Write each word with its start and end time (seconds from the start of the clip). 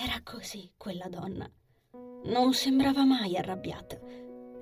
Era 0.00 0.20
così 0.22 0.70
quella 0.76 1.08
donna. 1.08 1.50
Non 2.26 2.54
sembrava 2.54 3.04
mai 3.04 3.36
arrabbiata 3.36 3.98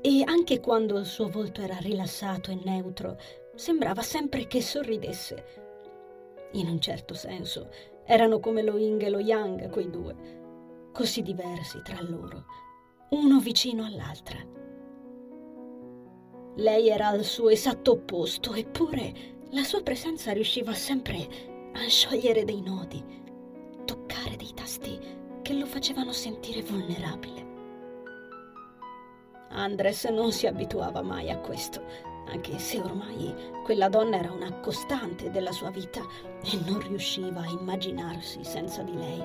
e 0.00 0.22
anche 0.24 0.60
quando 0.60 0.96
il 0.96 1.04
suo 1.04 1.28
volto 1.28 1.60
era 1.60 1.76
rilassato 1.76 2.50
e 2.50 2.58
neutro, 2.64 3.18
sembrava 3.54 4.00
sempre 4.00 4.46
che 4.46 4.62
sorridesse. 4.62 5.44
In 6.52 6.68
un 6.70 6.80
certo 6.80 7.12
senso, 7.12 7.68
erano 8.06 8.40
come 8.40 8.62
lo 8.62 8.78
Ying 8.78 9.02
e 9.02 9.10
lo 9.10 9.18
Yang, 9.18 9.68
quei 9.68 9.90
due, 9.90 10.90
così 10.90 11.20
diversi 11.20 11.82
tra 11.82 12.00
loro, 12.00 12.46
uno 13.10 13.38
vicino 13.38 13.84
all'altra. 13.84 14.38
Lei 16.54 16.88
era 16.88 17.08
al 17.08 17.24
suo 17.24 17.50
esatto 17.50 17.90
opposto, 17.90 18.54
eppure 18.54 19.12
la 19.50 19.64
sua 19.64 19.82
presenza 19.82 20.32
riusciva 20.32 20.72
sempre 20.72 21.70
a 21.74 21.86
sciogliere 21.88 22.44
dei 22.44 22.62
nodi, 22.62 23.04
toccare 23.84 24.36
dei 24.36 24.54
tasti 24.54 25.24
che 25.46 25.54
lo 25.54 25.66
facevano 25.66 26.10
sentire 26.10 26.60
vulnerabile. 26.60 27.46
Andres 29.50 30.06
non 30.06 30.32
si 30.32 30.48
abituava 30.48 31.02
mai 31.02 31.30
a 31.30 31.38
questo, 31.38 31.84
anche 32.26 32.58
se 32.58 32.80
ormai 32.80 33.32
quella 33.62 33.88
donna 33.88 34.16
era 34.16 34.32
una 34.32 34.52
costante 34.54 35.30
della 35.30 35.52
sua 35.52 35.70
vita 35.70 36.00
e 36.42 36.58
non 36.66 36.80
riusciva 36.80 37.42
a 37.42 37.48
immaginarsi 37.48 38.42
senza 38.42 38.82
di 38.82 38.96
lei. 38.96 39.22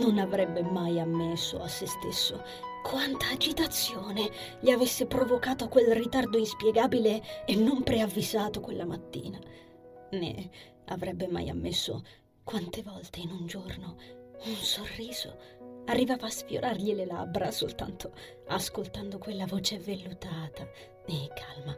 Non 0.00 0.18
avrebbe 0.18 0.60
mai 0.60 1.00
ammesso 1.00 1.62
a 1.62 1.66
se 1.66 1.86
stesso 1.86 2.44
quanta 2.82 3.30
agitazione 3.30 4.30
gli 4.60 4.68
avesse 4.68 5.06
provocato 5.06 5.68
quel 5.68 5.94
ritardo 5.94 6.36
inspiegabile 6.36 7.46
e 7.46 7.54
non 7.54 7.82
preavvisato 7.82 8.60
quella 8.60 8.84
mattina, 8.84 9.38
né 10.10 10.50
avrebbe 10.88 11.26
mai 11.26 11.48
ammesso 11.48 12.04
quante 12.44 12.82
volte 12.82 13.20
in 13.20 13.30
un 13.30 13.46
giorno 13.46 14.17
un 14.44 14.54
sorriso 14.54 15.36
arrivava 15.86 16.26
a 16.26 16.30
sfiorargli 16.30 16.94
le 16.94 17.06
labbra 17.06 17.50
soltanto 17.50 18.12
ascoltando 18.46 19.18
quella 19.18 19.46
voce 19.46 19.78
vellutata 19.78 20.68
e 21.06 21.28
calma. 21.34 21.76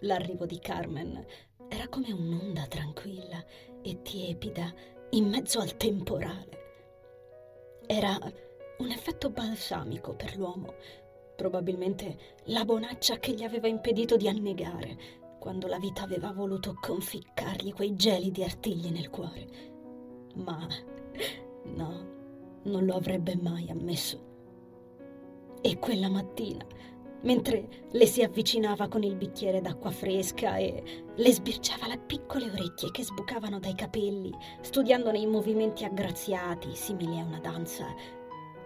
L'arrivo 0.00 0.46
di 0.46 0.58
Carmen 0.58 1.24
era 1.68 1.88
come 1.88 2.12
un'onda 2.12 2.66
tranquilla 2.66 3.44
e 3.82 4.02
tiepida 4.02 4.72
in 5.10 5.28
mezzo 5.28 5.60
al 5.60 5.76
temporale. 5.76 6.62
Era 7.86 8.18
un 8.78 8.90
effetto 8.90 9.30
balsamico 9.30 10.14
per 10.14 10.36
l'uomo, 10.36 10.74
probabilmente 11.36 12.16
la 12.44 12.64
bonaccia 12.64 13.18
che 13.18 13.32
gli 13.32 13.42
aveva 13.42 13.66
impedito 13.66 14.16
di 14.16 14.28
annegare 14.28 15.22
quando 15.38 15.66
la 15.66 15.78
vita 15.78 16.02
aveva 16.02 16.32
voluto 16.32 16.76
conficcargli 16.80 17.72
quei 17.72 17.94
gelidi 17.96 18.42
artigli 18.42 18.90
nel 18.90 19.10
cuore. 19.10 19.46
Ma 20.36 20.66
no, 21.64 22.06
non 22.62 22.84
lo 22.84 22.94
avrebbe 22.94 23.36
mai 23.40 23.68
ammesso. 23.70 24.32
E 25.60 25.78
quella 25.78 26.08
mattina, 26.08 26.64
mentre 27.22 27.86
le 27.90 28.06
si 28.06 28.22
avvicinava 28.22 28.88
con 28.88 29.02
il 29.02 29.16
bicchiere 29.16 29.60
d'acqua 29.60 29.90
fresca 29.90 30.56
e 30.56 31.04
le 31.14 31.32
sbirciava 31.32 31.86
le 31.88 31.98
piccole 31.98 32.50
orecchie 32.50 32.90
che 32.90 33.02
sbucavano 33.02 33.58
dai 33.58 33.74
capelli, 33.74 34.32
studiandone 34.60 35.18
i 35.18 35.26
movimenti 35.26 35.84
aggraziati, 35.84 36.74
simili 36.74 37.18
a 37.18 37.24
una 37.24 37.40
danza, 37.40 37.86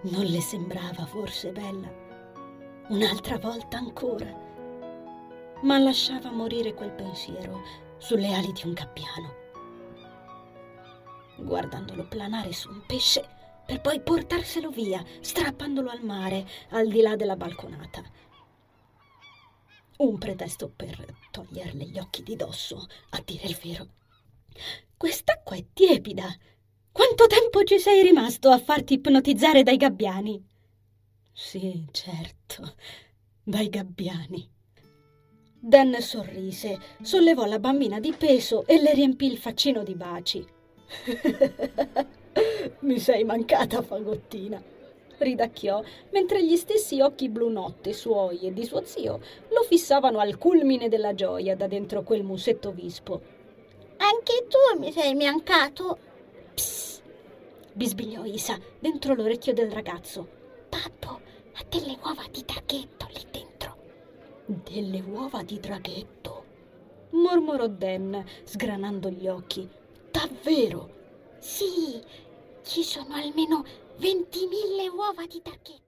non 0.03 0.25
le 0.25 0.41
sembrava 0.41 1.07
forse 1.07 1.53
bella? 1.53 1.93
Un'altra 2.89 3.39
volta 3.39 3.79
ancora. 3.79 4.47
Ma 5.63 5.79
lasciava 5.79 6.31
morire 6.31 6.73
quel 6.73 6.93
pensiero 6.93 7.61
sulle 7.99 8.33
ali 8.33 8.53
di 8.53 8.63
un 8.65 8.73
gabbiano. 8.73 9.47
Guardandolo 11.39 12.06
planare 12.06 12.53
su 12.53 12.69
un 12.69 12.83
pesce, 12.86 13.27
per 13.64 13.81
poi 13.81 14.00
portarselo 14.00 14.70
via, 14.70 15.05
strappandolo 15.20 15.91
al 15.91 16.03
mare, 16.03 16.47
al 16.70 16.89
di 16.89 17.00
là 17.00 17.17
della 17.17 17.36
balconata. 17.36 18.03
Un 19.98 20.18
pretesto 20.18 20.73
per 20.74 21.14
toglierle 21.30 21.85
gli 21.85 21.98
occhi 21.98 22.23
di 22.23 22.35
dosso, 22.35 22.86
a 23.11 23.23
dire 23.24 23.46
il 23.46 23.58
vero. 23.63 23.89
Quest'acqua 24.96 25.57
è 25.57 25.64
tiepida. 25.73 26.27
Quanto 26.90 27.27
tempo 27.27 27.63
ci 27.63 27.79
sei 27.79 28.02
rimasto 28.02 28.51
a 28.51 28.58
farti 28.58 28.95
ipnotizzare 28.95 29.63
dai 29.63 29.77
gabbiani? 29.77 30.45
Sì, 31.33 31.86
certo, 31.92 32.74
dai 33.45 33.68
gabbiani. 33.68 34.51
Dan 35.61 36.01
sorrise, 36.01 36.79
sollevò 37.02 37.45
la 37.45 37.58
bambina 37.58 38.01
di 38.01 38.13
peso 38.13 38.67
e 38.67 38.80
le 38.80 38.92
riempì 38.95 39.27
il 39.27 39.39
faccino 39.39 39.83
di 39.83 39.95
baci. 39.95 40.57
Mi 42.81 42.99
sei 42.99 43.25
mancata, 43.25 43.83
fagottina. 43.83 44.63
Ridacchiò, 45.19 45.83
mentre 46.11 46.45
gli 46.45 46.57
stessi 46.57 47.01
occhi 47.01 47.29
blu 47.29 47.49
notte 47.49 47.93
suoi 47.93 48.41
e 48.41 48.53
di 48.53 48.65
suo 48.65 48.85
zio 48.85 49.21
lo 49.49 49.63
fissavano 49.67 50.21
al 50.21 50.39
culmine 50.39 50.89
della 50.89 51.13
gioia 51.15 51.57
da 51.57 51.67
dentro 51.67 52.03
quel 52.03 52.23
musetto 52.23 52.71
vispo. 52.71 53.21
Anche 53.97 54.47
tu 54.49 54.79
mi 54.79 54.93
sei 54.93 55.15
mancato. 55.15 55.99
Psst, 56.55 57.03
bisbigliò 57.73 58.25
Isa 58.25 58.57
dentro 58.79 59.15
l'orecchio 59.15 59.53
del 59.53 59.73
ragazzo. 59.73 60.27
Pappo 60.69 61.20
ha 61.55 61.65
delle 61.69 61.99
uova 62.01 62.25
di 62.31 62.45
draghetto 62.47 63.09
lì 63.13 63.27
dentro. 63.31 63.77
Delle 64.47 65.01
uova 65.01 65.43
di 65.43 65.59
draghetto? 65.59 66.45
mormorò 67.11 67.67
Dan, 67.67 68.25
sgranando 68.45 69.11
gli 69.11 69.27
occhi. 69.27 69.69
Davvero? 70.18 70.90
Sì, 71.39 72.02
ci 72.64 72.83
sono 72.83 73.14
almeno 73.14 73.64
20.000 74.01 74.92
uova 74.92 75.24
di 75.27 75.40
draghetto. 75.40 75.88